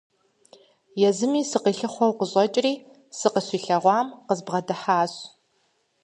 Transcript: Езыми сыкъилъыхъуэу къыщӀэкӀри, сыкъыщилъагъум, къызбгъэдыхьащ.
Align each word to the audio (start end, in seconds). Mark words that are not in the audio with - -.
Езыми 1.07 1.41
сыкъилъыхъуэу 1.49 2.17
къыщӀэкӀри, 2.17 2.73
сыкъыщилъагъум, 3.17 4.07
къызбгъэдыхьащ. 4.27 5.13